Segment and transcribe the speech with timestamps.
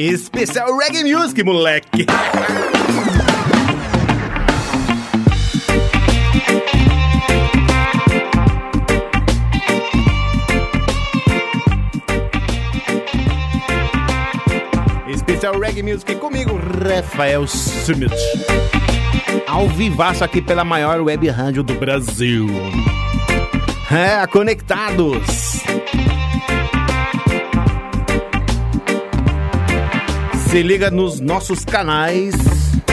[0.00, 2.06] Especial Reggae Music, moleque.
[15.08, 18.12] Especial Reggae Music comigo, Rafael Smith.
[19.48, 22.46] Ao vivaço aqui pela maior web rádio do Brasil.
[23.90, 25.58] É, Conectados.
[30.50, 32.34] Se liga nos nossos canais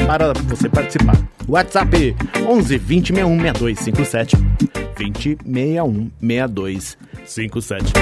[0.06, 1.18] para você participar.
[1.48, 2.14] WhatsApp
[2.46, 4.38] 11 20 61 6257
[4.98, 7.94] 20 61 6257.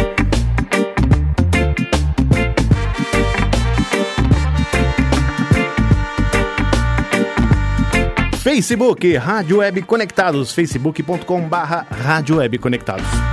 [8.41, 13.32] Facebook, Rádio Web Conectados, facebook.com barra Rádio Web Conectados.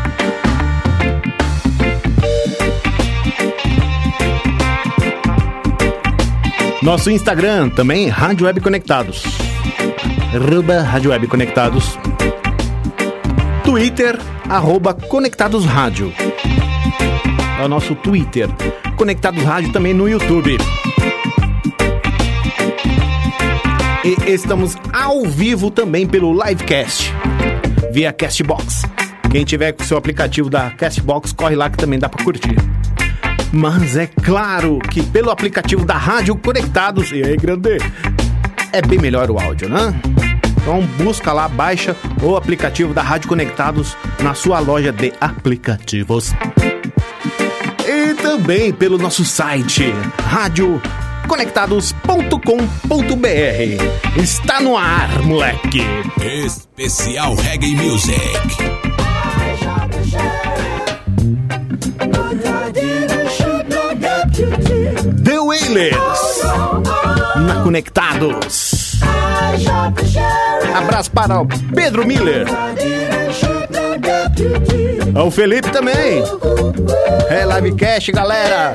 [6.82, 9.22] Nosso Instagram também, Rádio Web Conectados.
[10.34, 11.98] Arroba Rádio Web Conectados.
[13.62, 16.10] Twitter, arroba Conectados Rádio.
[17.60, 18.48] É o nosso Twitter.
[18.96, 20.56] Conectados Rádio também no YouTube.
[24.02, 27.12] E estamos ao vivo também pelo Livecast,
[27.92, 28.84] via Castbox.
[29.30, 32.56] Quem tiver com o seu aplicativo da Castbox, corre lá que também dá para curtir.
[33.52, 37.78] Mas é claro que pelo aplicativo da Rádio Conectados, e aí, grande,
[38.72, 39.94] é bem melhor o áudio, né?
[40.62, 46.32] Então busca lá, baixa o aplicativo da Rádio Conectados na sua loja de aplicativos.
[47.84, 49.92] E também pelo nosso site,
[50.24, 50.80] Rádio
[51.26, 54.20] conectados.com.br.
[54.20, 55.82] Está no ar, moleque.
[56.20, 58.89] Especial Reggae Music.
[65.50, 65.98] Wailers.
[67.44, 68.94] Na Conectados.
[70.76, 72.46] Abraço para o Pedro Miller.
[75.26, 76.22] O Felipe também.
[77.28, 78.74] É Livecast, galera.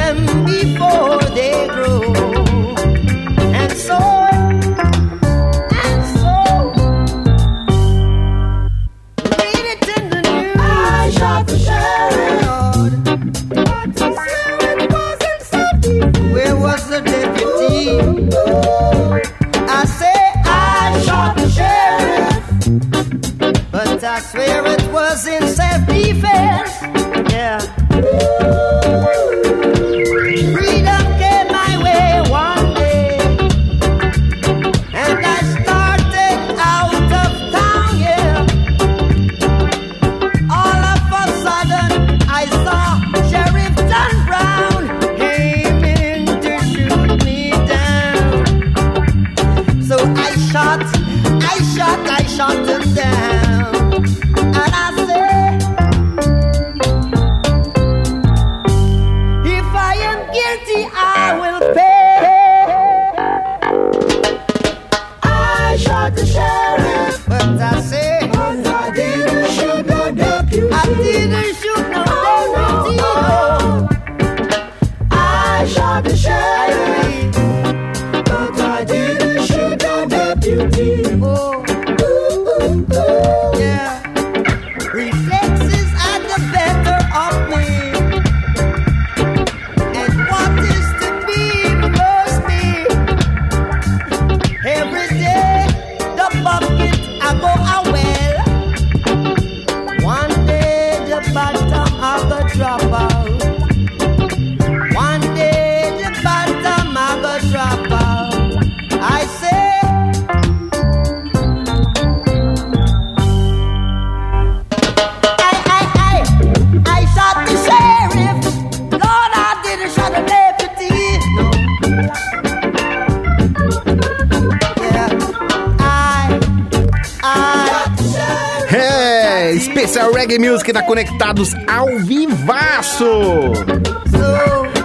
[130.21, 133.03] Reggae Music da Conectados ao vivaço.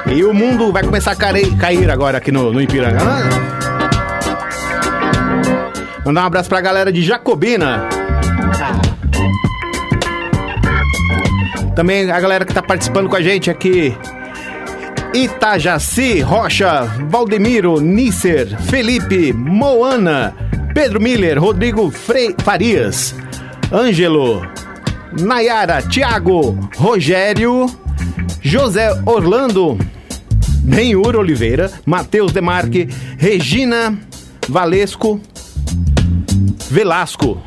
[0.06, 3.04] E o mundo vai começar a cair, agora aqui no, no Ipiranga.
[3.04, 3.28] Né?
[6.06, 7.86] Mandar um abraço pra galera de Jacobina.
[11.74, 13.94] Também a galera que tá participando com a gente aqui.
[15.12, 20.34] Itajaci, Rocha, Valdemiro, Nisser, Felipe, Moana,
[20.72, 23.14] Pedro Miller, Rodrigo Frei Farias,
[23.70, 24.55] Ângelo,
[25.20, 27.66] Nayara, Tiago, Rogério,
[28.42, 29.78] José Orlando,
[30.62, 33.96] Benhur Oliveira, Matheus Demarque, Regina
[34.48, 35.20] Valesco,
[36.70, 37.40] Velasco,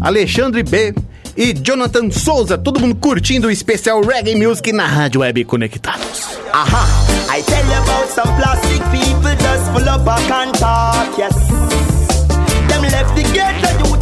[0.00, 0.94] Alexandre B
[1.36, 6.38] e Jonathan Souza, todo mundo curtindo o especial Reggae Music na Rádio Web Conectados.
[6.52, 6.86] Aha,
[7.30, 11.34] I tell you about some plastic people just full of back and talk, yes.
[12.68, 13.56] Them left the youth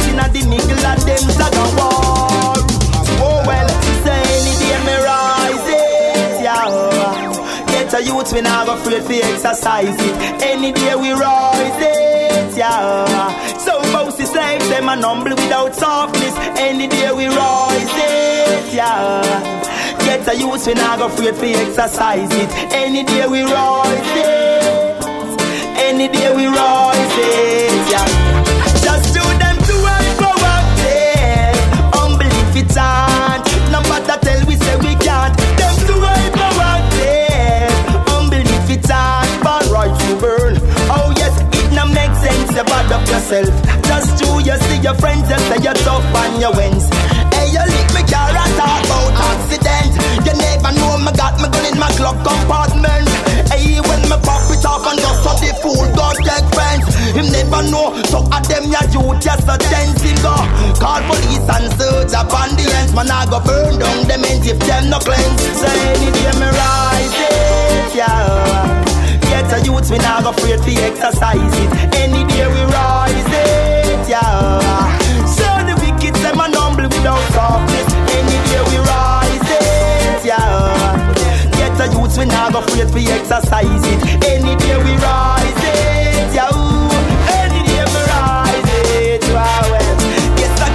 [0.09, 1.94] in the middle of them.
[8.35, 10.43] We not afraid to exercise it.
[10.43, 13.31] Any day we rise it, yeah.
[13.57, 16.35] So most the slaves them a humble without softness.
[16.59, 19.23] Any day we rise it, yeah.
[19.99, 22.49] Get a youth, we not go afraid to exercise it.
[22.73, 23.84] Any day we rise
[43.25, 43.83] yourself.
[43.83, 46.85] Just do you see your friends and say you're tough and you wins.
[47.33, 49.97] Hey, you lick me car and talk about accident.
[50.25, 53.09] You never know me got me gun in my glove compartment.
[53.49, 56.85] Hey, when me pop it off and just so the fool go take friends.
[57.17, 60.35] Him never know, so at them ya youth just a dancing go.
[60.77, 62.93] Call police and search up on the ends.
[62.93, 65.41] Man, I go burn down them ends if them no cleanse.
[65.57, 68.85] So any day me rise it, yeah.
[69.25, 71.69] Get a youth, we not go afraid to exercise it.
[71.95, 72.94] Any day we rise
[74.07, 74.97] yeah.
[75.25, 77.89] So the wicked them a humble without softness.
[78.13, 80.93] Any day we rise it, yeah.
[81.57, 83.99] Get a youth, we not afraid to exercise it.
[84.23, 86.49] Any day we rise it, yeah.
[87.39, 89.61] Any day we rise it, wow.
[89.71, 89.95] well.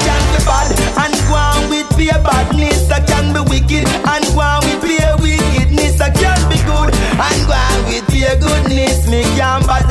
[0.00, 0.70] Can be bad
[1.02, 2.90] and go on with pure badness.
[2.90, 6.00] I can be wicked and go on with pure wickedness.
[6.00, 9.06] I can be good and go on with pure goodness.
[9.08, 9.89] Me can't bother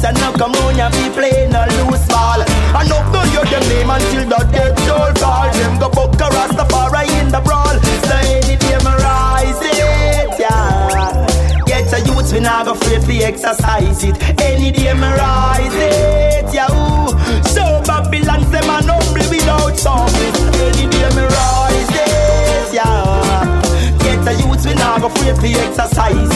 [0.00, 2.40] Them and now come on and be playing a loose ball.
[2.40, 5.52] And up to you them name until the death toll fall.
[5.52, 7.76] Them go book a Rastafari in the brawl.
[8.08, 11.12] So any day me rise it, yeah.
[11.66, 14.16] Get a youth, we not go afraid to exercise it.
[14.40, 16.72] Any day me rise it, yeah.
[16.72, 17.12] Ooh.
[17.52, 20.40] So Babylon say man humble without service.
[20.64, 23.60] Any day me rise it, yeah.
[24.00, 26.29] Get a youth, we not go afraid to exercise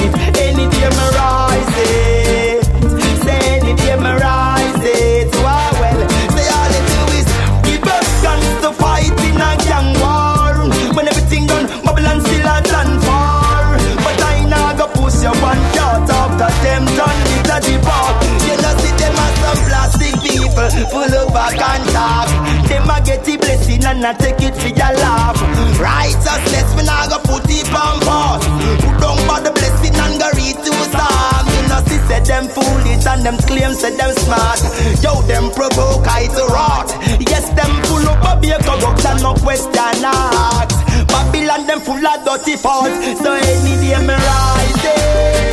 [21.34, 22.30] back and talk.
[22.70, 25.36] Them a get the blessing and I take it for your laugh.
[25.82, 28.46] Righteousness we now go put it on pause.
[28.78, 31.44] Put down for the blessing and go read to Psalm.
[31.50, 34.62] You know see say them foolish and them claim say them smart.
[35.02, 36.88] Yo them provoke I to rot.
[37.18, 40.78] Yes them full up a beer corrupt and no question asked.
[41.10, 42.94] Babylon them full of dirty faults.
[43.18, 44.78] So any day me rise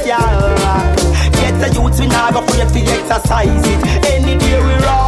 [0.06, 0.30] yeah.
[1.42, 3.82] Get the youth we now go afraid to exercise it.
[4.14, 5.01] Any day we rise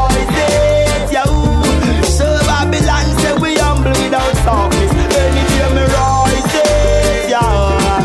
[4.44, 4.92] softness.
[4.92, 6.54] Any day me rise
[7.32, 8.04] yeah.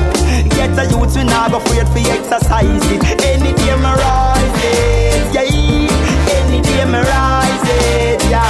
[0.56, 3.02] Get the youth we now go afraid to exercise it.
[3.26, 4.58] Any day me rise
[5.34, 5.42] yeah.
[6.38, 7.64] Any day me rise
[8.30, 8.46] yeah.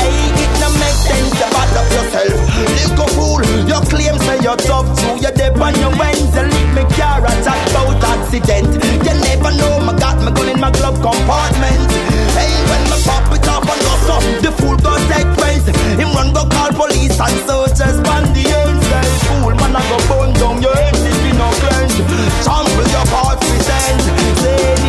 [0.00, 2.38] Hey, it no make sense to bad up yourself.
[2.76, 5.16] Little fool, you claim say you're tough too.
[5.22, 8.70] You're deep on your leave me car attack about accident.
[9.04, 11.90] You never know, my got my gun in my glove compartment.
[12.36, 15.66] Hey, when my pop it off and go so, the fool go take friends.
[15.98, 18.44] Him run go call police and searchers on the.
[18.46, 21.96] Hey, fool, man, I go burn down your head if you no cleanse.
[22.44, 24.00] Sample your part present.
[24.42, 24.79] Say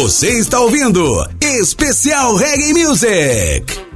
[0.00, 3.89] Você está ouvindo Especial Reggae Music.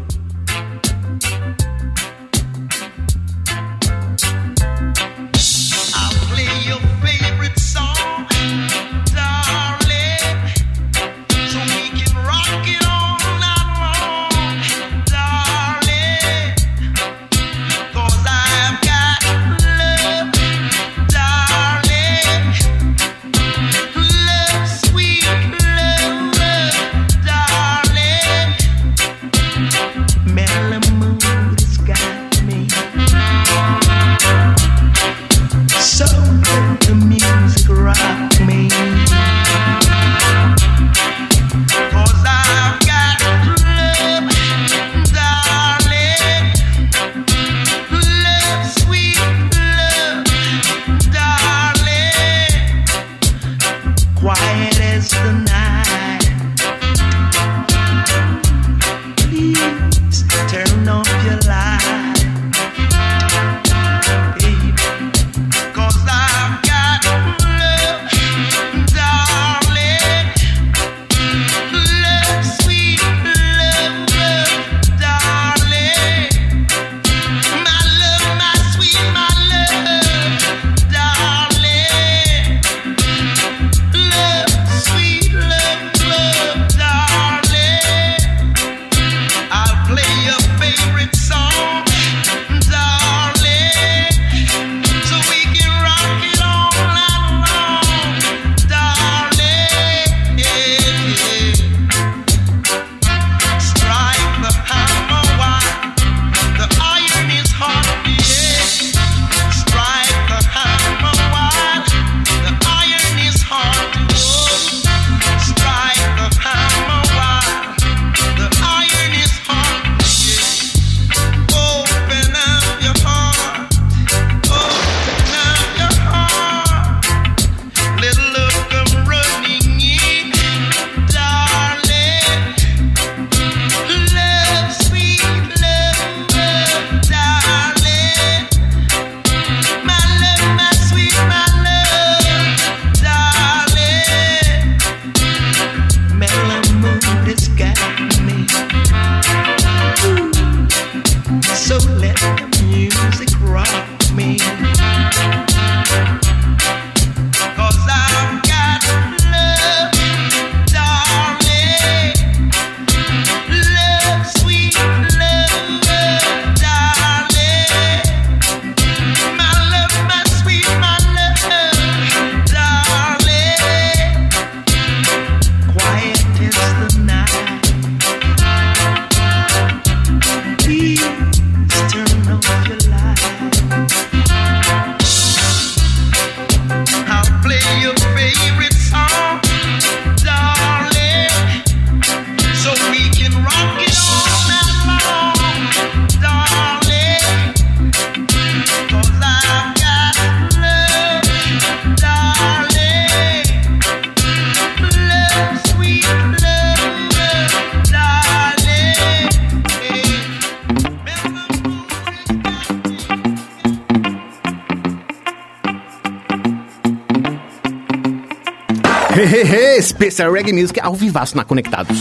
[219.35, 222.01] Especial Reggae Music ao vivaço na Conectados.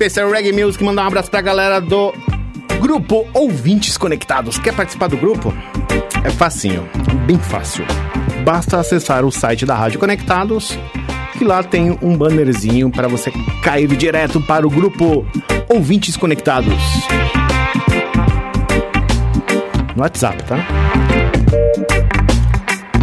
[0.00, 2.14] Especial Reggae Music, mandar um abraço pra galera do
[2.80, 4.58] grupo Ouvintes Conectados.
[4.58, 5.52] Quer participar do grupo?
[6.24, 6.88] É facinho,
[7.26, 7.84] bem fácil.
[8.42, 10.78] Basta acessar o site da Rádio Conectados,
[11.36, 13.30] que lá tem um bannerzinho para você
[13.62, 15.26] cair direto para o grupo
[15.68, 16.72] Ouvintes Conectados.
[19.94, 20.66] No WhatsApp, tá?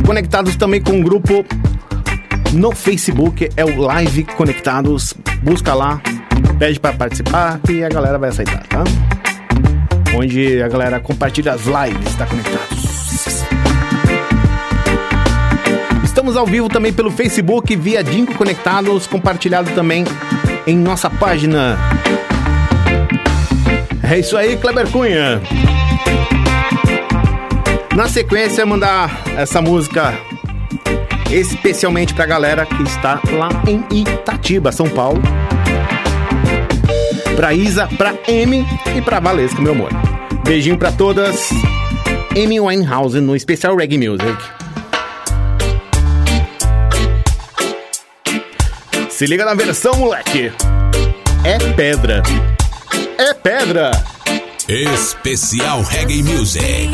[0.04, 1.46] Conectados também com o grupo
[2.54, 5.14] no Facebook, é o Live Conectados.
[5.44, 6.02] Busca lá,
[6.58, 8.84] pede para participar e a galera vai aceitar, tá?
[10.16, 12.88] Onde a galera compartilha as lives, tá conectados.
[16.04, 20.04] Estamos ao vivo também pelo Facebook via Dingo Conectados, compartilhado também
[20.66, 21.78] em nossa página.
[24.02, 25.40] É isso aí, Kleber Cunha.
[27.96, 30.14] Na sequência, mandar essa música
[31.30, 35.22] especialmente pra galera que está lá em Itatiba, São Paulo
[37.38, 38.66] pra Isa, pra M
[38.96, 39.92] e pra Valesca, meu amor.
[40.44, 41.50] Beijinho pra todas.
[42.32, 44.38] Amy Winehouse no especial Reggae Music.
[49.12, 50.52] Se liga na versão, moleque.
[51.44, 52.24] É pedra.
[53.20, 53.92] É pedra.
[54.68, 56.90] Especial Reggae Music.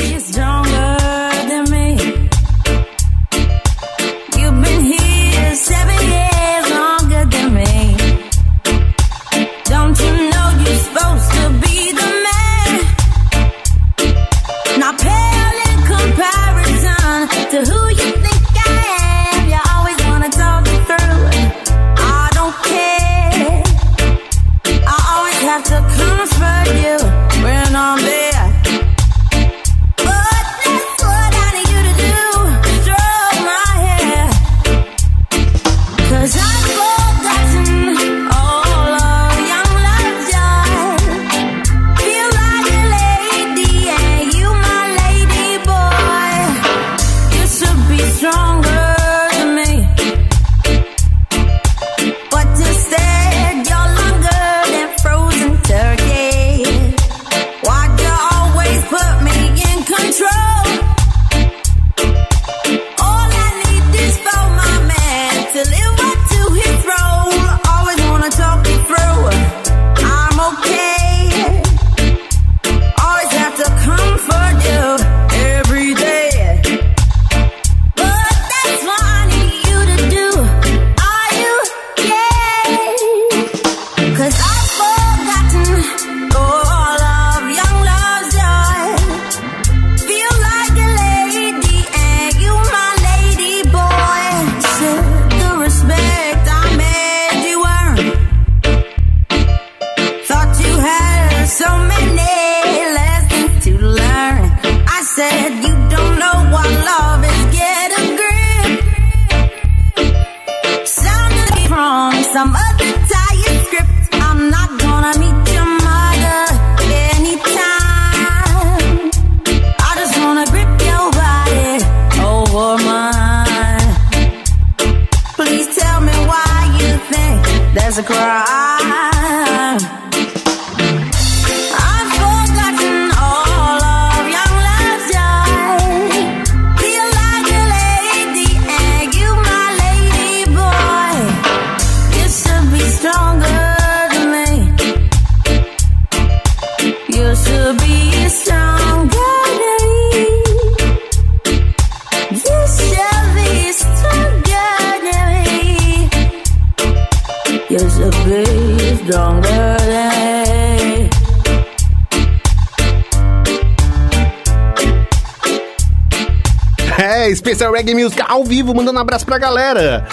[167.03, 170.07] É, Special Reggae Music ao vivo, mandando um abraço pra galera.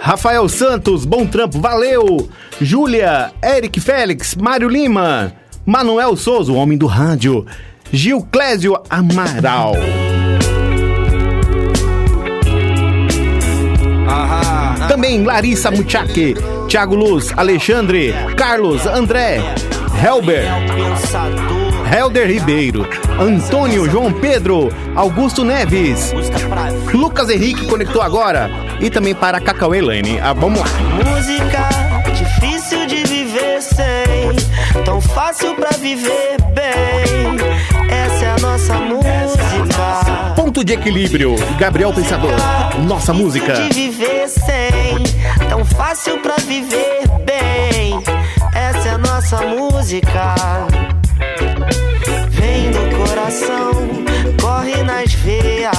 [0.00, 2.28] Rafael Santos, bom trampo, valeu.
[2.60, 5.32] Júlia, Eric Félix, Mário Lima,
[5.64, 7.46] Manuel Souza, o homem do rádio.
[7.92, 9.74] Gil Clésio Amaral.
[14.88, 16.34] Também Larissa Muchaque,
[16.68, 19.40] Thiago Luz, Alexandre, Carlos, André,
[20.04, 20.44] Helber,
[21.92, 26.12] Helder Ribeiro, Antônio João Pedro, Augusto Neves,
[26.92, 28.50] Lucas Henrique conectou agora
[28.80, 30.20] e também para Cacau Elaine.
[30.20, 30.66] Ah, vamos lá.
[31.04, 31.90] Música
[32.40, 37.36] difícil de viver sem, tão fácil pra viver bem.
[37.90, 40.34] Essa é a nossa música.
[40.36, 42.32] Ponto de equilíbrio, Gabriel Pensador.
[42.86, 43.54] Nossa música.
[43.54, 48.00] De viver sem, tão fácil pra viver bem.
[48.54, 50.99] Essa é a nossa música.
[53.30, 53.72] Coração,
[54.42, 55.70] corre nas veias.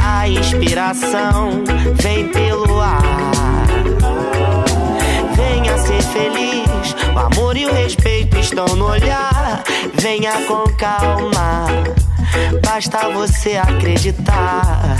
[0.00, 1.64] A inspiração
[2.00, 3.66] vem pelo ar.
[5.34, 9.64] Venha ser feliz, o amor e o respeito estão no olhar.
[9.94, 11.66] Venha com calma,
[12.64, 14.96] basta você acreditar.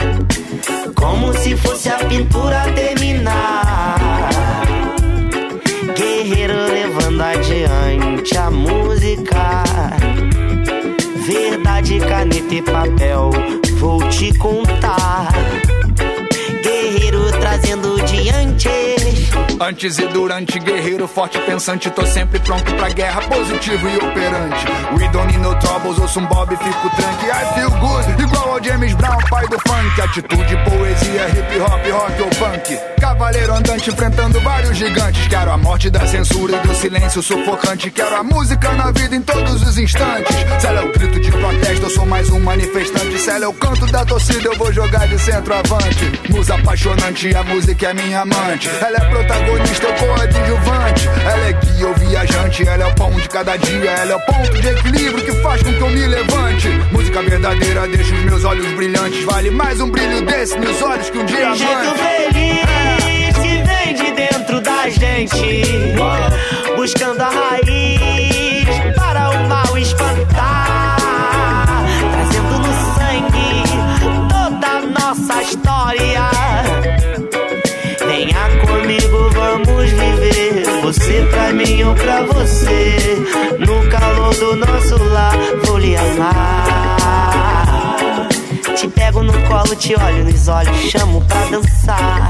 [0.97, 3.97] Como se fosse a pintura terminar.
[5.97, 7.88] Guerreiro levando adiante
[8.37, 9.63] a música.
[11.25, 13.31] Verdade, caneta e papel,
[13.79, 15.29] vou te contar.
[16.63, 18.69] Guerreiro trazendo diante.
[19.61, 24.67] Antes e durante, guerreiro forte pensante, tô sempre pronto pra guerra, positivo e operante.
[24.97, 27.27] We don't need no troubles, ouço um Bob e fico tranque.
[27.27, 27.88] I feel good,
[29.39, 30.01] pai do funk.
[30.01, 32.79] Atitude, poesia, hip hop, rock ou punk.
[33.01, 35.27] Cavaleiro andante enfrentando vários gigantes.
[35.29, 37.91] Quero a morte da censura e do silêncio sufocante.
[37.91, 40.37] Quero a música na vida em todos os instantes.
[40.61, 43.19] Se ela é o grito de protesto, eu sou mais um manifestante.
[43.19, 46.21] Se ela é o canto da torcida, eu vou jogar de centroavante.
[46.31, 48.69] Musa apaixonante, a música é minha amante.
[48.81, 51.09] Ela é protagonista, eu coadjuvante.
[51.09, 53.91] Ela é guia ou viajante, ela é o pão de cada dia.
[53.91, 56.69] Ela é o ponto de equilíbrio que faz com que eu me levante.
[56.93, 59.28] Música verdadeira deixa os meus olhos brilhantes.
[59.31, 61.99] Vale mais um brilho desse nos olhos que um Tem jeito diamante.
[62.01, 65.63] feliz que vem de dentro da gente,
[66.77, 70.97] buscando a raiz para o mal espantar,
[72.11, 73.63] trazendo no sangue
[74.29, 76.31] toda a nossa história.
[78.07, 80.65] Venha comigo, vamos viver.
[80.83, 82.97] Você pra mim, eu pra você.
[83.59, 86.88] No calor do nosso lar, vou lhe amar.
[88.89, 92.27] Te pego no colo, te olho nos olhos, chamo pra dançar.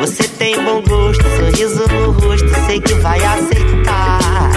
[0.00, 4.50] Você tem bom gosto, sorriso no rosto, sei que vai aceitar.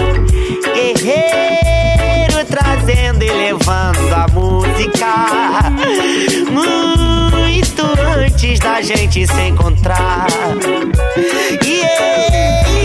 [0.74, 5.74] Guerreiro trazendo e levando a música.
[6.50, 7.84] Muito
[8.18, 10.28] antes da gente se encontrar.
[11.66, 12.77] Yeah,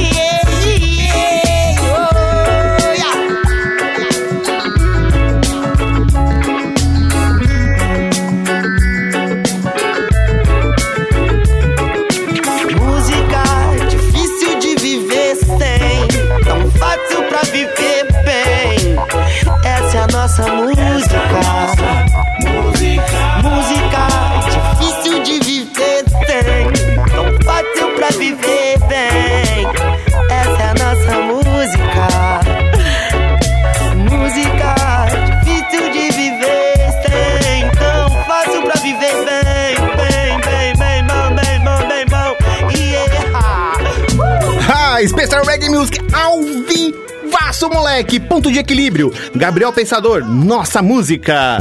[48.02, 48.20] moleque.
[48.20, 49.12] Ponto de equilíbrio.
[49.34, 51.58] Gabriel Pensador, nossa música.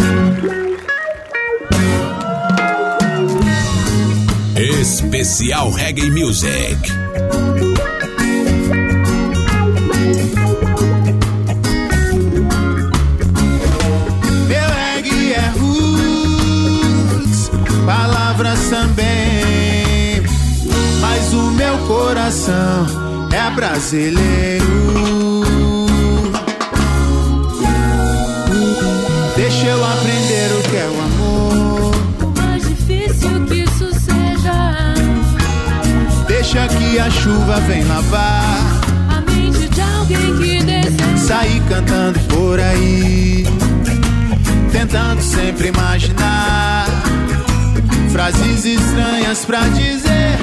[4.56, 6.78] Especial Reggae Music.
[14.48, 17.52] Meu reggae é roots,
[17.86, 20.22] palavras também.
[21.00, 25.41] Mas o meu coração é brasileiro.
[37.22, 38.82] Chuva vem lavar.
[39.10, 41.18] A mente de alguém que deseja.
[41.18, 43.46] Sair cantando por aí,
[44.72, 46.88] tentando sempre imaginar
[48.12, 50.38] frases estranhas pra dizer,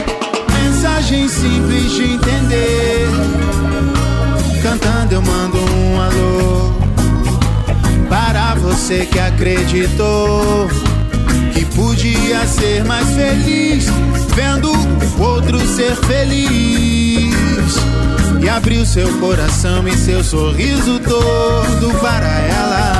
[0.63, 3.09] mensagens simples de entender.
[4.63, 6.73] Cantando eu mando um alô
[8.09, 10.69] para você que acreditou
[11.79, 13.87] podia ser mais feliz
[14.35, 17.33] vendo o outro ser feliz
[18.43, 22.98] e abriu seu coração e seu sorriso todo para ela.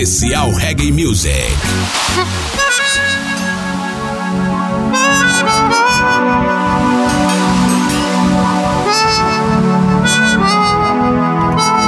[0.00, 1.54] Especial Reggae Music.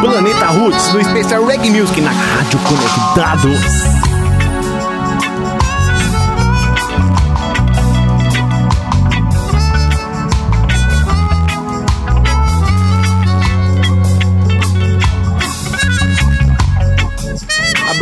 [0.02, 4.11] Planeta Roots, no especial Reggae Music na Rádio Conectados.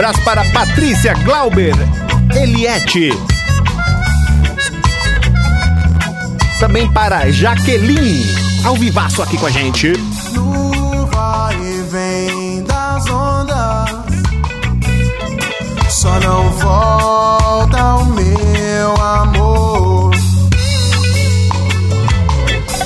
[0.00, 1.74] Abraço para Patrícia Glauber
[2.34, 3.10] Eliette.
[6.58, 8.24] Também para Jaqueline,
[8.64, 9.92] ao vivaço aqui com a gente.
[10.32, 13.90] No vai e vem das ondas,
[15.90, 20.14] só não volta o meu amor.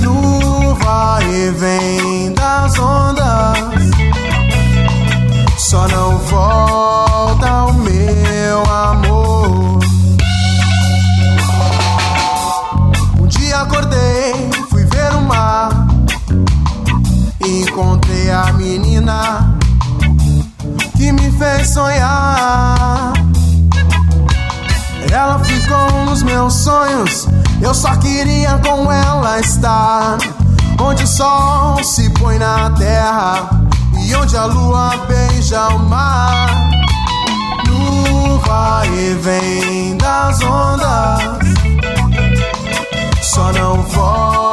[0.00, 3.58] No vai e vem das ondas,
[5.56, 7.03] só não volta
[21.74, 23.12] sonhar.
[25.10, 27.26] Ela ficou nos meus sonhos.
[27.60, 30.18] Eu só queria com ela estar.
[30.80, 33.50] Onde o sol se põe na terra
[33.98, 36.70] e onde a lua beija o mar.
[37.66, 41.44] No vai e vem das ondas
[43.34, 44.43] só não volta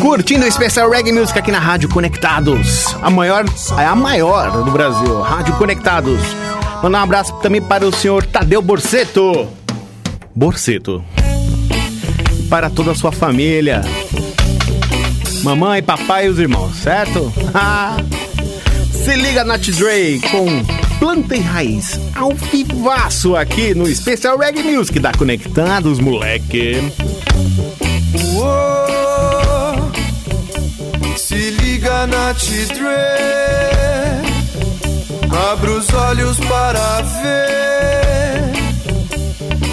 [0.00, 2.94] Curtindo o especial Reggae Music aqui na Rádio Conectados.
[3.02, 3.44] A maior,
[3.78, 6.20] é a maior do Brasil, Rádio Conectados.
[6.82, 9.48] Mandar um abraço também para o senhor Tadeu Borseto.
[10.34, 11.04] Borseto.
[12.48, 13.82] Para toda a sua família.
[15.42, 17.32] Mamãe, papai e os irmãos, certo?
[17.54, 17.96] Ah.
[18.92, 20.46] Se liga Nat Dre com
[20.98, 26.82] Planta e Raiz ao vivaço aqui no especial Reggae Music da Conectados, moleque.
[28.24, 29.92] Uou,
[31.16, 32.86] se liga na T-Dre
[35.52, 37.46] Abra os olhos para ver.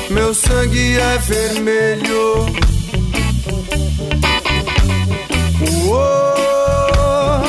[0.10, 2.45] Meu sangue é vermelho.
[5.86, 7.43] Uou,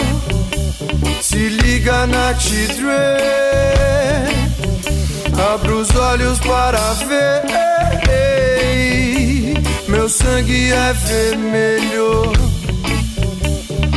[1.21, 3.35] se liga na T-Dre
[5.53, 6.79] Abra os olhos para
[7.09, 7.55] ver
[10.05, 12.31] Meu sangue é vermelho.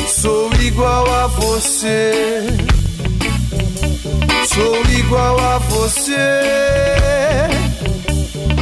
[0.08, 2.48] Sou igual a você.
[4.46, 6.16] Sou igual a você.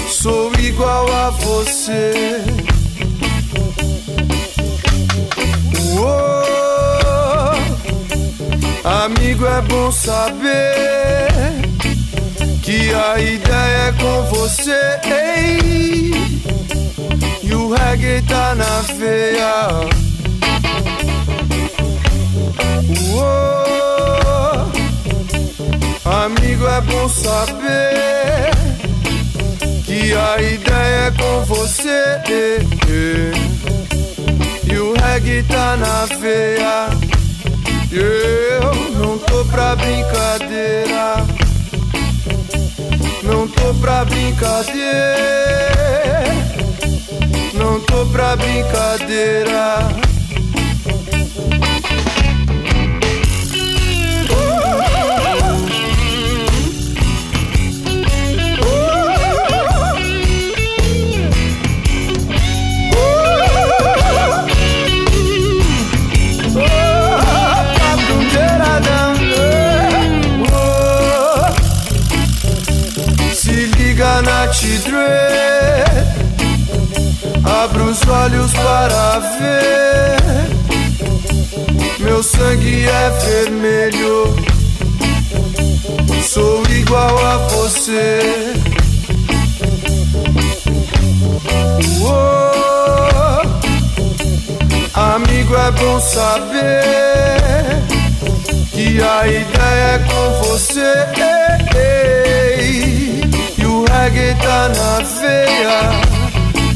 [0.10, 2.41] Sou igual a você.
[5.93, 7.53] Uou,
[9.03, 11.27] Amigo é bom saber
[12.63, 14.95] que a ideia é com você.
[17.65, 19.69] O reggae tá na veia.
[23.10, 24.71] Uou,
[26.23, 28.51] amigo, é bom saber
[29.84, 32.19] que a ideia é com você.
[34.71, 36.89] E o reggae tá na veia.
[37.91, 41.25] Eu não tô pra brincadeira.
[43.23, 45.75] Não tô pra brincadeira.
[48.15, 50.05] Pra brincadeira.
[78.08, 80.15] Olhos para ver.
[82.00, 84.36] Meu sangue é vermelho.
[86.24, 88.54] Sou igual a você.
[92.00, 92.46] Uou,
[94.94, 97.84] Amigo, é bom saber
[98.72, 101.06] que a ideia é com você.
[103.58, 106.15] E o reggae tá na veia.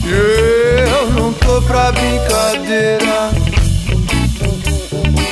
[0.03, 0.78] Não
[1.59, 3.31] tô pra brincadeira.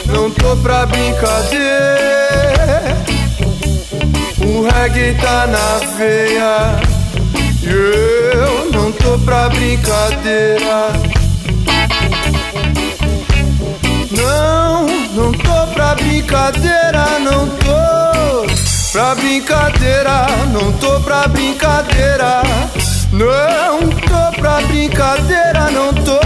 [0.08, 1.78] Não tô pra brincadeira.
[4.46, 6.80] O reggae tá na veia.
[7.63, 10.92] Eu não tô pra brincadeira.
[14.12, 18.48] Não, não tô pra brincadeira, não tô
[18.92, 22.42] pra brincadeira, não tô pra brincadeira.
[23.18, 26.20] Não tô pra brincadeira, não tô.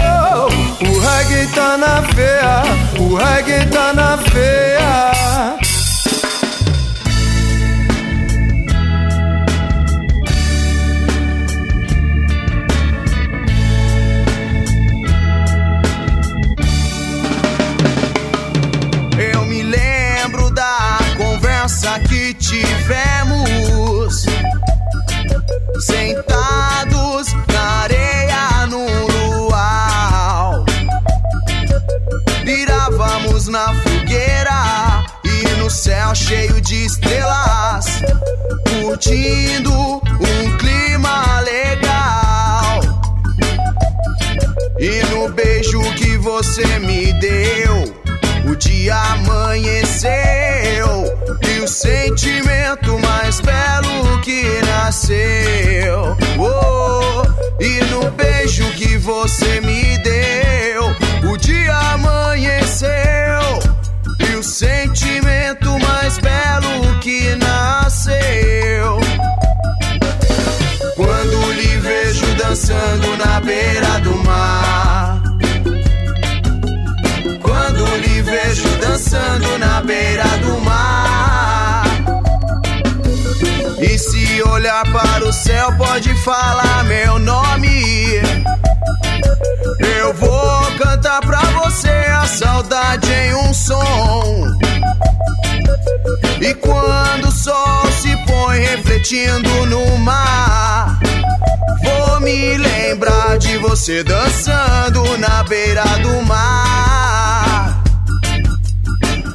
[0.86, 2.62] O reggae tá na veia,
[3.00, 4.71] o reggae tá na veia.
[39.12, 42.80] Curtindo um clima legal.
[44.78, 47.94] E no beijo que você me deu,
[48.50, 50.12] o dia amanheceu
[51.46, 56.16] e o sentimento mais belo que nasceu.
[56.38, 57.22] Oh,
[57.62, 60.96] e no beijo que você me deu,
[61.30, 62.88] o dia amanheceu
[64.18, 68.71] e o sentimento mais belo que nasceu.
[72.12, 75.22] Vejo dançando na beira do mar.
[77.40, 81.84] Quando lhe vejo dançando na beira do mar.
[83.80, 88.20] E se olhar para o céu, pode falar meu nome.
[89.98, 94.46] Eu vou cantar pra você a saudade em um som.
[96.40, 100.98] E quando o sol se põe refletindo no mar,
[101.84, 107.82] vou me lembrar de você dançando na beira do mar.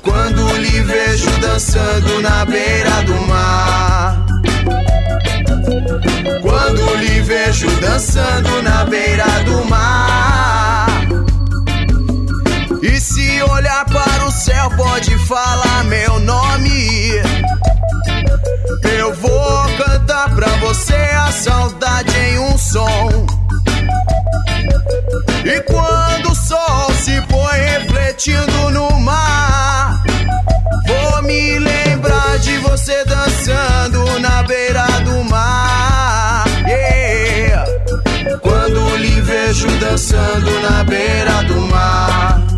[0.04, 4.26] Quando lhe vejo dançando na beira do mar.
[6.42, 10.88] Quando lhe vejo dançando na beira do mar.
[12.82, 17.22] E se olhar para o céu, pode falar meu nome.
[18.98, 23.26] Eu vou cantar pra você a saudade em um som.
[25.46, 30.04] E quando o sol se põe refletindo no mar,
[30.86, 36.46] vou me lembrar de você dançando na beira do mar.
[36.68, 37.66] Yeah.
[38.42, 42.57] Quando lhe vejo dançando na beira do mar.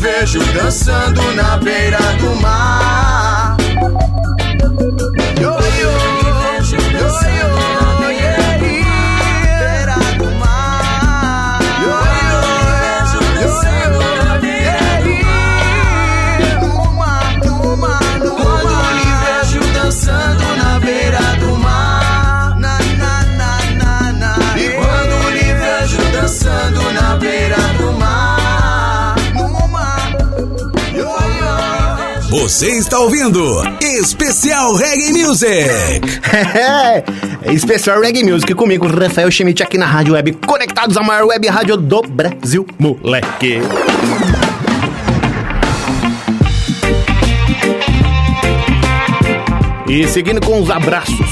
[0.00, 3.56] Vejo dançando na beira do mar.
[5.38, 5.92] Yo, yo,
[6.24, 7.79] yo, yo,
[32.30, 35.50] Você está ouvindo Especial Reggae Music.
[37.52, 41.76] Especial Reggae Music comigo, Rafael Schmidt, aqui na Rádio Web, conectados à maior web rádio
[41.76, 43.58] do Brasil, moleque.
[49.88, 51.29] E seguindo com os abraços.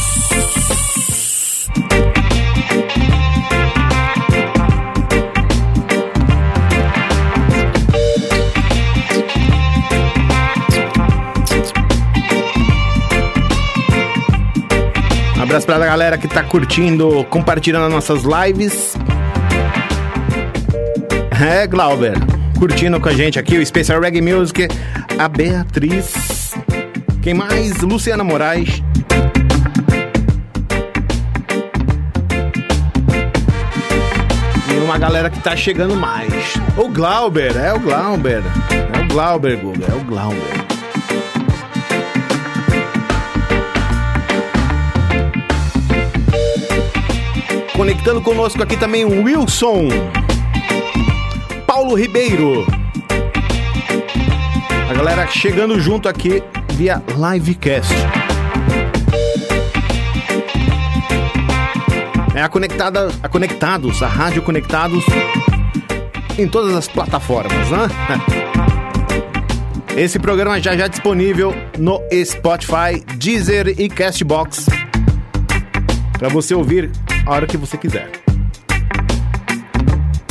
[15.59, 18.95] Abraço pra galera que tá curtindo, compartilhando as nossas lives.
[21.41, 22.15] É, Glauber,
[22.57, 24.69] curtindo com a gente aqui o Special Reggae Music,
[25.19, 26.55] a Beatriz.
[27.23, 27.79] Quem mais?
[27.79, 28.83] Luciana Moraes.
[34.85, 36.55] Uma galera que tá chegando mais.
[36.77, 38.43] O Glauber, é o Glauber.
[38.71, 40.68] É o Glauber, Guga, é o Glauber.
[47.79, 49.87] Conectando conosco aqui também o Wilson.
[51.65, 52.67] Paulo Ribeiro.
[54.91, 56.43] A galera chegando junto aqui
[56.75, 57.95] via livecast.
[62.35, 65.05] É a conectada, a conectados, a rádio conectados
[66.37, 67.89] em todas as plataformas, né?
[69.97, 74.67] Esse programa já já disponível no Spotify, Deezer e Castbox
[76.19, 76.91] para você ouvir
[77.29, 78.11] a hora que você quiser.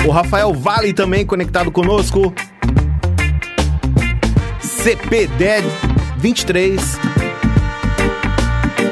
[0.04, 2.34] O Rafael Vale também conectado conosco.
[4.60, 5.68] CPDED
[6.18, 7.00] 23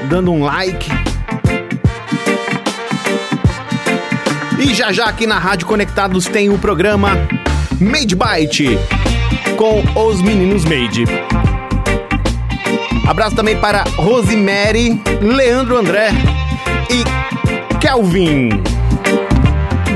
[0.07, 0.87] dando um like.
[4.59, 7.17] E já já aqui na Rádio Conectados tem o programa
[7.81, 8.77] Made Byte
[9.57, 11.05] com os meninos Made.
[13.07, 16.09] Abraço também para Rosemary, Leandro André
[16.89, 17.24] e
[17.79, 18.49] Kelvin.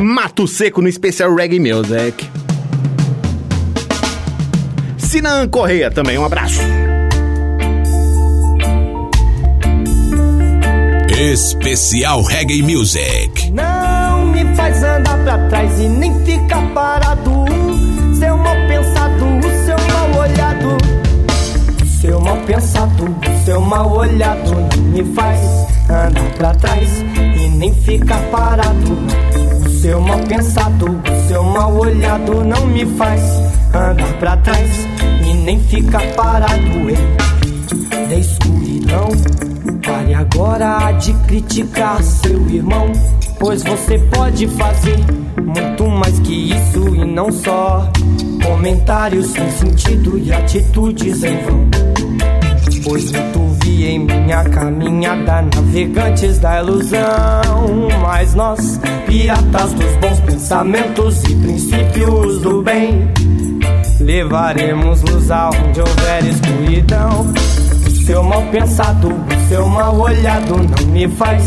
[0.01, 2.29] Mato Seco no especial Reggae Music.
[4.97, 6.61] Sinan Correia também, um abraço.
[11.17, 13.51] Especial Reggae Music.
[13.51, 17.45] Não me faz andar pra trás e nem ficar parado.
[18.17, 19.25] Seu mal pensado,
[19.65, 20.77] seu mal olhado.
[22.01, 23.15] Seu mal pensado,
[23.45, 25.39] seu mal olhado me faz
[25.89, 26.89] andar pra trás
[27.35, 28.97] e nem ficar parado.
[29.65, 33.21] O seu mal pensado, o seu mal olhado não me faz
[33.73, 34.87] andar pra trás
[35.25, 36.59] e nem ficar parado.
[38.09, 39.09] Da escuridão,
[39.85, 42.91] pare agora de criticar seu irmão,
[43.39, 44.97] pois você pode fazer
[45.43, 47.91] muito mais que isso e não só
[48.43, 51.69] comentários sem sentido e atitudes em vão.
[52.83, 53.48] Pois muito
[54.29, 57.89] minha caminhada navegantes da ilusão.
[58.03, 63.11] Mas nós, piratas dos bons pensamentos e princípios do bem,
[63.99, 67.25] levaremos luz aonde houver escuridão.
[67.87, 71.43] O seu mal pensado, o seu mal olhado não me faz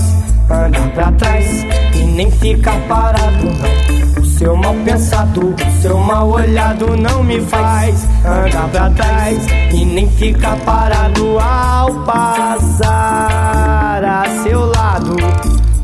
[0.50, 1.46] andar pra trás
[1.94, 4.21] e nem ficar parado, não.
[4.42, 10.56] Seu mal pensado, seu mal olhado não me faz andar pra trás e nem ficar
[10.64, 15.14] parado ao passar a seu lado.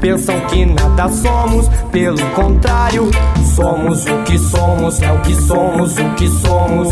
[0.01, 3.09] Pensam que nada somos, pelo contrário,
[3.55, 6.89] somos o que somos, é o que somos, o que somos.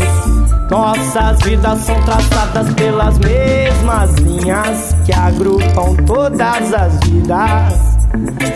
[0.71, 7.96] Nossas vidas são traçadas pelas mesmas linhas que agrupam todas as vidas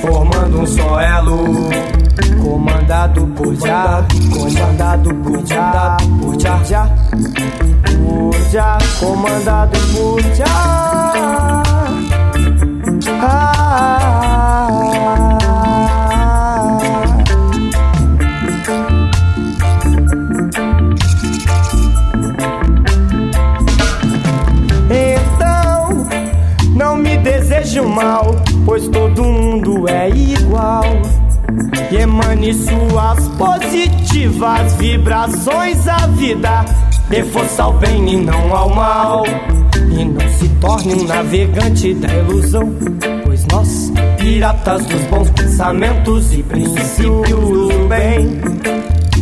[0.02, 1.70] formando um só elo.
[2.44, 4.04] Comandado por já,
[4.34, 6.90] comandado por já, por já, já,
[7.86, 10.91] por já, comandado por já.
[34.42, 36.66] Positivas vibrações à vida.
[37.10, 39.24] Dê força ao bem e não ao mal.
[39.76, 42.74] E não se torne um navegante da ilusão.
[43.24, 48.42] Pois nós, piratas dos bons pensamentos e princípios do bem,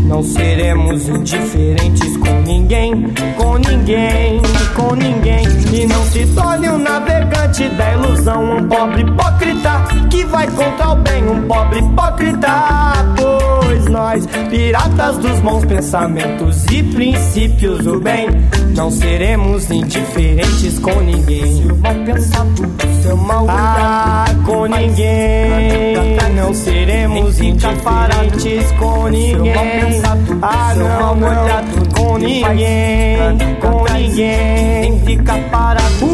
[0.06, 4.42] não seremos indiferentes com ninguém, com ninguém,
[4.76, 5.46] com ninguém.
[5.74, 10.96] E não se torne um navegante da ilusão, um pobre hipócrita que vai contra o
[10.96, 13.59] bem, um pobre hipócrita.
[13.70, 18.28] Pois nós, piratas dos bons pensamentos e princípios do bem,
[18.76, 21.62] não seremos indiferentes com ninguém.
[21.62, 25.94] Seu mal pensado, seu mal ah, com ninguém.
[26.36, 30.02] Não seremos indiferentes com ninguém.
[30.42, 33.18] Ah, não, não, com ninguém,
[33.62, 35.00] com ninguém.
[35.06, 36.06] Fica parado.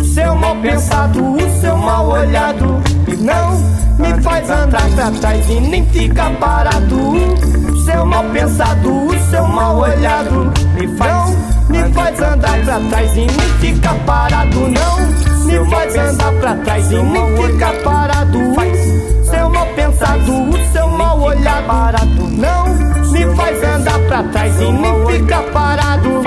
[0.00, 2.82] O seu mal pensado, o seu mal olhado.
[3.18, 3.77] Não
[4.08, 7.14] me faz andar pra trás e nem fica parado.
[7.84, 10.52] Seu mal pensado, o seu mal olhado.
[10.74, 11.36] Me faz,
[11.68, 14.68] me faz andar pra trás e nem fica parado.
[14.68, 18.38] Não me faz andar pra trás e nem fica parado.
[19.24, 21.48] Seu mal pensado, o seu mal olhado.
[22.30, 22.68] Não
[23.12, 26.08] me faz andar pra trás e nem fica parado.
[26.08, 26.22] O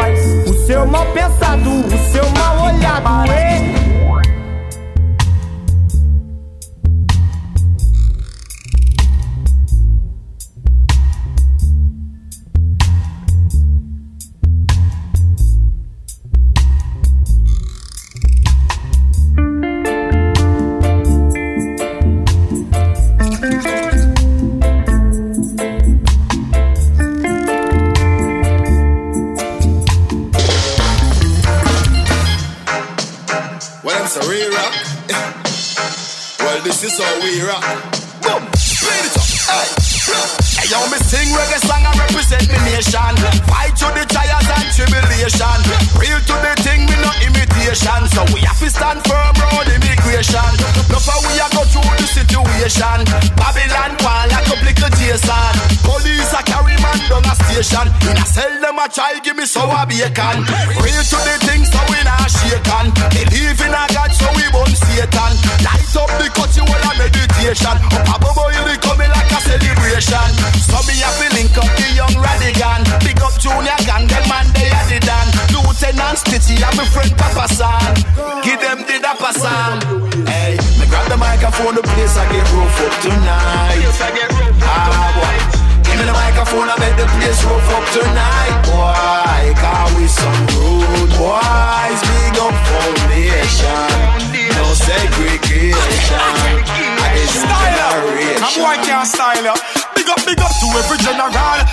[60.02, 60.31] me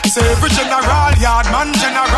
[0.08, 2.17] Say every general, yardman general,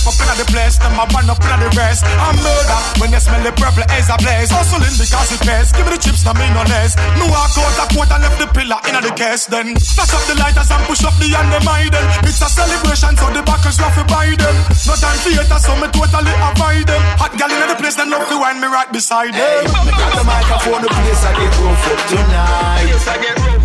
[0.00, 2.08] Step up in the place, them a burn up in the rest.
[2.08, 4.48] I'm murder when you smell the purple as a blaze.
[4.48, 5.76] Hustling because it pays.
[5.76, 6.96] Give me the chips, no me no less.
[7.20, 9.44] Me walk out a court and left the pillar in the case.
[9.44, 12.00] Then flash up the lighters and push up the and them idle.
[12.24, 14.56] It's a celebration, so the backers love to buy them.
[14.88, 17.02] No time theater, so me totally avoid them.
[17.20, 19.68] Hot gal in the place, then love to wind me right beside them.
[19.84, 22.88] Me got the microphone, the place I get rough up tonight.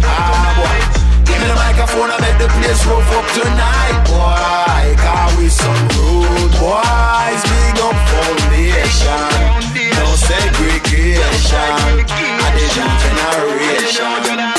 [0.04, 0.95] Ah, boy.
[1.46, 4.98] Me the microphone, I make the place rough up tonight, boy.
[4.98, 9.30] Cause we some rude boys, big up foundation.
[9.94, 11.22] No segregation.
[11.54, 14.55] I did generation.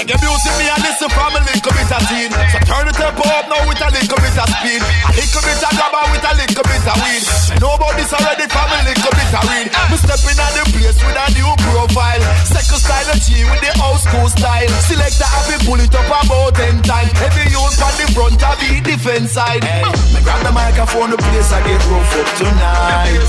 [0.00, 2.32] Reggae music me a listen from a little bit of teen.
[2.32, 4.80] So turn the tempo up now with a little bit of speed.
[4.80, 7.24] A little bit of grabber with a little bit of weed.
[7.52, 10.64] Me know about this already from a little bit of weed Me stepping at the
[10.72, 12.24] place with a new profile.
[12.48, 14.72] Second style of G with the old school style.
[14.88, 17.12] Selector happy pull it up about ten times.
[17.20, 19.60] Every youth on the front of the defense side.
[19.60, 19.84] Hey,
[20.16, 23.20] me grab the microphone, the place I get rough up tonight.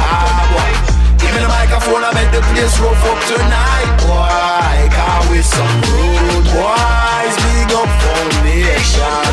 [0.00, 0.89] Ah, boy.
[1.20, 4.88] Give me the microphone, I make the place rough up tonight, boy.
[4.88, 9.28] Cause we some rude boys, big up foundation.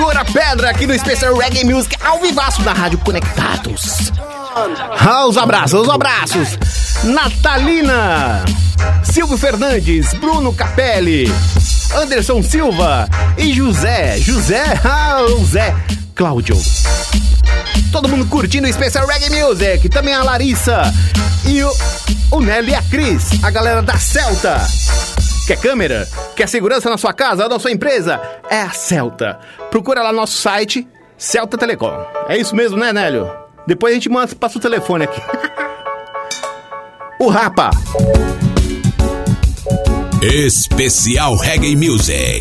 [0.01, 4.11] Segura a pedra aqui no Special Reggae Music ao vivaço da Rádio Conectados.
[4.99, 6.59] Ah, os abraços, os abraços.
[7.05, 8.43] Natalina,
[9.05, 11.31] Silvio Fernandes, Bruno Capelli,
[11.95, 15.77] Anderson Silva e José, José, ah, o Zé
[16.15, 16.57] Cláudio.
[17.93, 19.87] Todo mundo curtindo o Special Reggae Music.
[19.91, 20.81] Também a Larissa
[21.45, 21.71] e o,
[22.31, 24.67] o Nélio e a Cris, a galera da Celta.
[25.47, 26.09] Quer câmera?
[26.41, 28.19] Quer segurança na sua casa ou na sua empresa?
[28.49, 29.39] É a Celta.
[29.71, 30.89] Procura lá no nosso site,
[31.19, 31.93] Celta Telecom.
[32.29, 33.31] É isso mesmo, né, Nélio?
[33.67, 35.21] Depois a gente manda, passa o telefone aqui.
[37.21, 37.73] o Rapa.
[40.23, 42.41] Especial Reggae Music.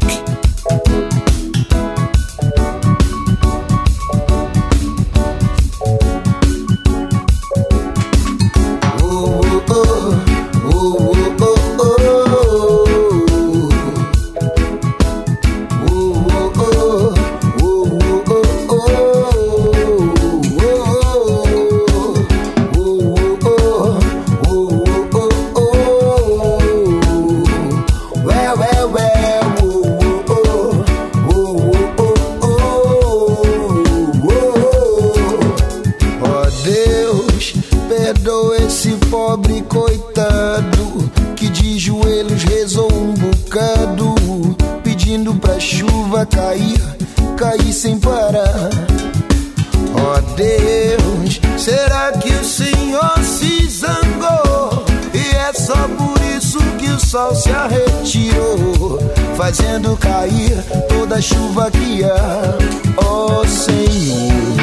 [61.21, 63.03] Chuva há.
[63.05, 64.57] Ó Senhor,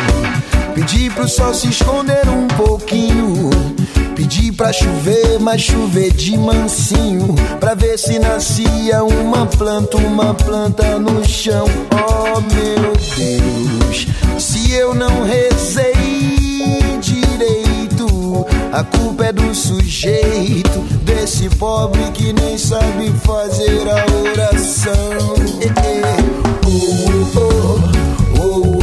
[0.75, 3.51] pedi pro sol se esconder um pouquinho.
[4.15, 7.35] Pedi pra chover, mas chover de mansinho.
[7.61, 11.67] Pra ver se nascia uma planta, uma planta no chão.
[11.93, 14.07] Oh meu Deus,
[14.39, 16.06] se eu não rezei
[18.73, 24.93] a culpa é do sujeito, desse pobre que nem sabe fazer a oração.
[25.21, 26.07] Oh,
[26.67, 26.81] oh,
[27.37, 27.81] oh,
[28.39, 28.76] oh, oh,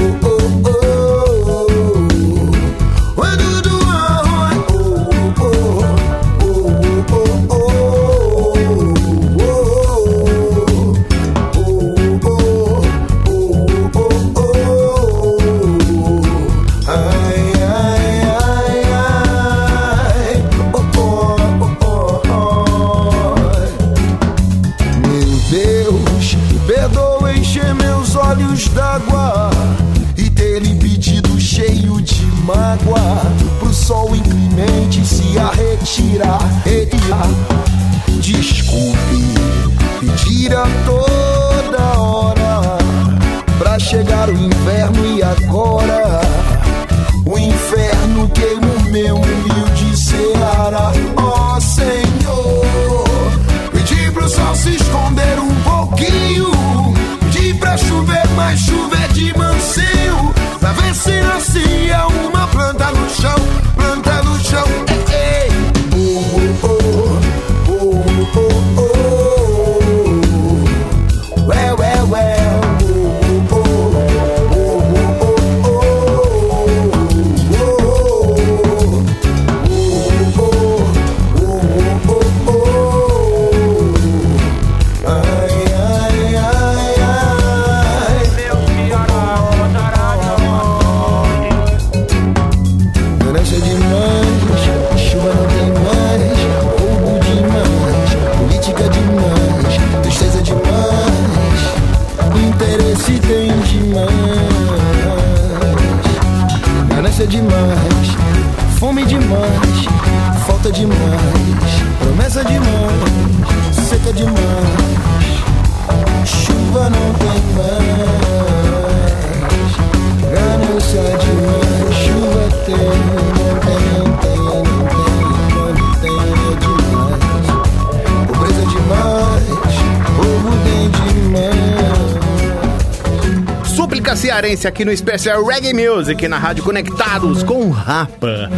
[134.62, 138.51] aqui no especial Reggae Music na Rádio Conectados com Rapa.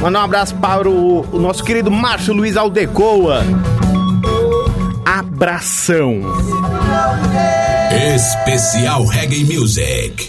[0.00, 3.44] Manda um abraço para o, o nosso querido Márcio Luiz Aldecoa.
[5.06, 6.22] Abração.
[8.14, 10.28] Especial Reggae Music.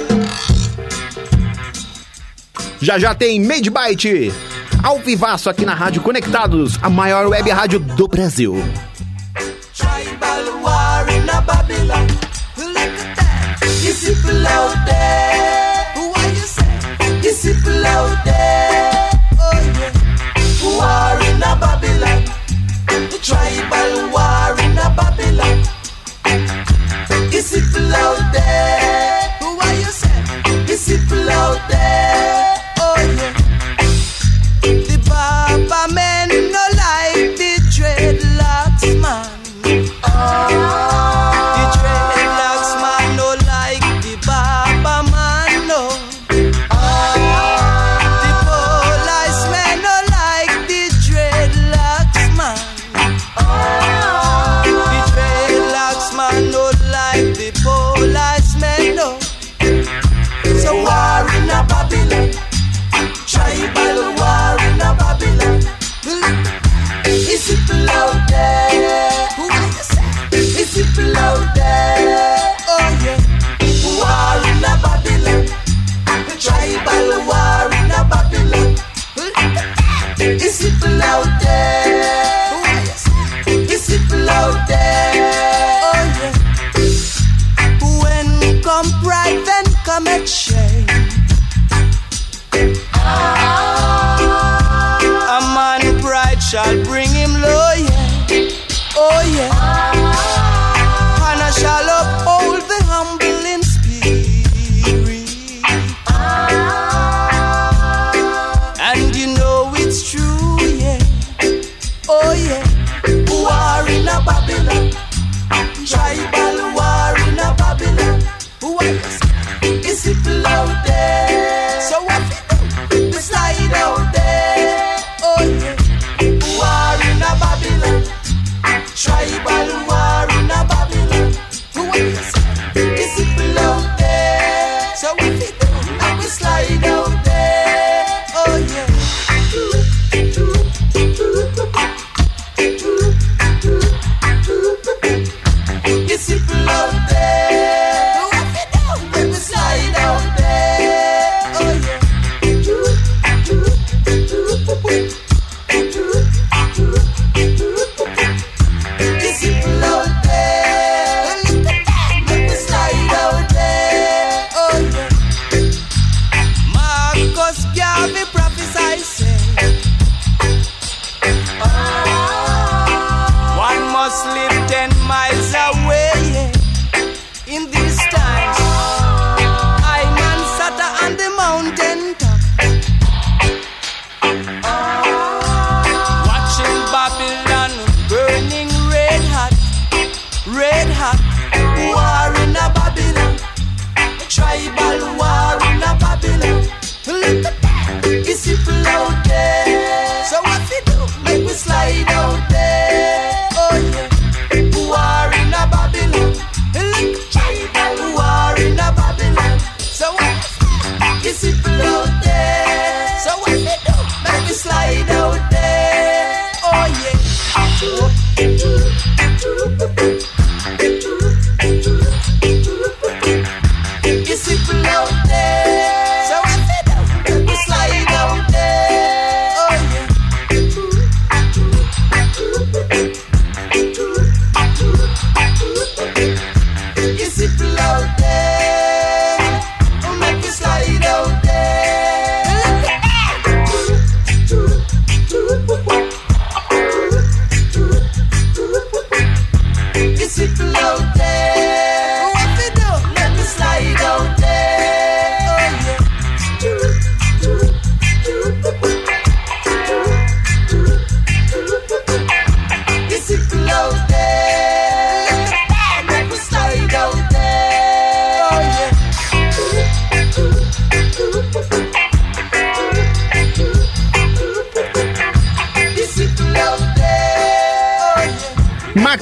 [2.79, 4.31] Já já tem Made Byte.
[4.83, 8.63] Ao vivaço aqui na Rádio Conectados, a maior web rádio do Brasil.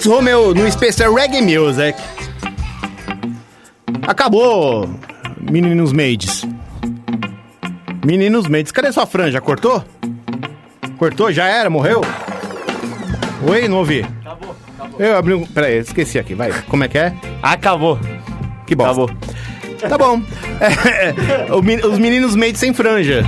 [0.05, 1.97] Romeo no Special Reggae Music.
[4.07, 4.89] Acabou,
[5.39, 6.45] meninos maids.
[8.05, 9.39] Meninos maids, cadê sua franja?
[9.39, 9.83] Cortou?
[10.97, 11.31] Cortou?
[11.31, 11.69] Já era?
[11.69, 12.01] Morreu?
[13.49, 14.05] Oi, não ouvi.
[14.21, 14.99] Acabou, acabou.
[14.99, 15.45] Eu abri um...
[15.45, 16.51] Peraí, esqueci aqui, vai.
[16.67, 17.13] Como é que é?
[17.41, 17.99] Acabou.
[18.65, 19.03] Que bosta.
[19.03, 19.09] Acabou.
[19.89, 20.21] Tá bom.
[20.61, 23.23] É, men- os meninos maids sem franja.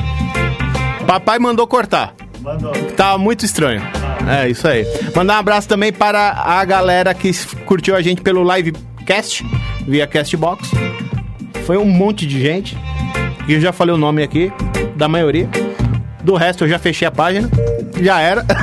[1.07, 2.13] Papai mandou cortar.
[2.43, 2.73] Mandou.
[2.97, 3.81] Tá muito estranho.
[4.27, 4.85] É, isso aí.
[5.15, 7.31] Mandar um abraço também para a galera que
[7.65, 9.45] curtiu a gente pelo livecast,
[9.87, 10.69] via Castbox.
[11.65, 12.77] Foi um monte de gente.
[13.47, 14.51] E eu já falei o nome aqui,
[14.97, 15.49] da maioria.
[16.21, 17.49] Do resto eu já fechei a página.
[18.01, 18.45] Já era.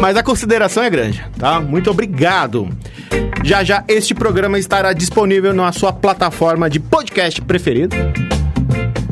[0.00, 1.60] Mas a consideração é grande, tá?
[1.60, 2.70] Muito obrigado.
[3.44, 7.94] Já já este programa estará disponível na sua plataforma de podcast preferido.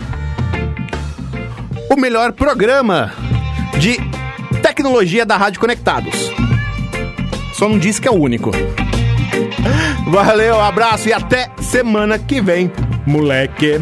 [1.91, 3.13] o melhor programa
[3.79, 3.97] de
[4.63, 6.33] tecnologia da Rádio Conectados.
[7.55, 8.51] Só não disse que é o único.
[10.09, 12.73] Valeu, abraço e até semana que vem,
[13.07, 13.81] moleque.